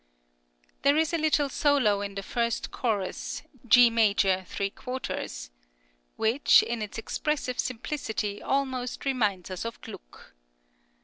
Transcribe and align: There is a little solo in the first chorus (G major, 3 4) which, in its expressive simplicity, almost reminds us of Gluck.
There 0.81 0.97
is 0.97 1.13
a 1.13 1.17
little 1.19 1.47
solo 1.47 2.01
in 2.01 2.15
the 2.15 2.23
first 2.23 2.71
chorus 2.71 3.43
(G 3.67 3.91
major, 3.91 4.43
3 4.47 4.73
4) 4.75 4.99
which, 6.15 6.63
in 6.63 6.81
its 6.81 6.97
expressive 6.97 7.59
simplicity, 7.59 8.41
almost 8.41 9.05
reminds 9.05 9.51
us 9.51 9.63
of 9.63 9.79
Gluck. 9.81 10.33